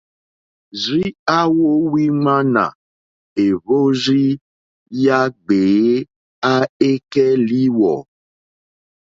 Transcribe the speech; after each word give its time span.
Rzii 0.81 1.17
a 1.37 1.39
wowi 1.55 2.03
ŋmana 2.17 2.65
èhvrozi 3.43 4.23
ya 5.03 5.19
gbèe, 5.45 5.93
a 6.53 6.55
e 6.89 6.91
kɛ 7.11 7.25
liwɔ̀,. 7.47 7.99